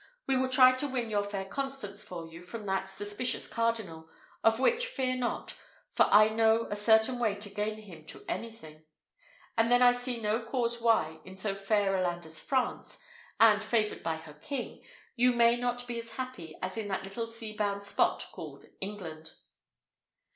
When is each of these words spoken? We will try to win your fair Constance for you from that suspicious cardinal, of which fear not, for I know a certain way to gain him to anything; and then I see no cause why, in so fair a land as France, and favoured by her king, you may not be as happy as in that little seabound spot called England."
We 0.25 0.35
will 0.35 0.49
try 0.49 0.71
to 0.77 0.87
win 0.87 1.11
your 1.11 1.21
fair 1.23 1.45
Constance 1.45 2.01
for 2.03 2.25
you 2.27 2.41
from 2.41 2.63
that 2.63 2.89
suspicious 2.89 3.47
cardinal, 3.47 4.09
of 4.43 4.57
which 4.59 4.87
fear 4.87 5.15
not, 5.15 5.53
for 5.91 6.07
I 6.09 6.29
know 6.29 6.65
a 6.71 6.75
certain 6.75 7.19
way 7.19 7.35
to 7.35 7.49
gain 7.51 7.83
him 7.83 8.07
to 8.07 8.25
anything; 8.27 8.85
and 9.55 9.71
then 9.71 9.83
I 9.83 9.91
see 9.91 10.19
no 10.19 10.41
cause 10.43 10.81
why, 10.81 11.19
in 11.23 11.35
so 11.35 11.53
fair 11.53 11.93
a 11.93 12.01
land 12.01 12.25
as 12.25 12.39
France, 12.39 12.97
and 13.39 13.63
favoured 13.63 14.01
by 14.01 14.15
her 14.15 14.33
king, 14.33 14.83
you 15.15 15.33
may 15.33 15.55
not 15.55 15.85
be 15.85 15.99
as 15.99 16.13
happy 16.13 16.57
as 16.63 16.77
in 16.77 16.87
that 16.87 17.03
little 17.03 17.27
seabound 17.27 17.83
spot 17.83 18.25
called 18.31 18.65
England." 18.79 19.33